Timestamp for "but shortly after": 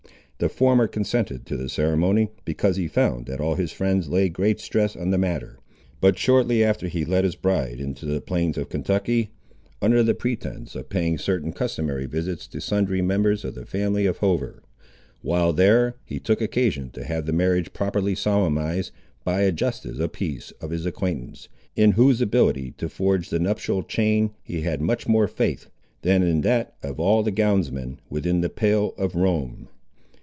5.99-6.87